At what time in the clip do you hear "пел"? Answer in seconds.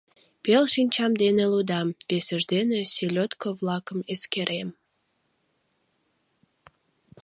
0.43-0.63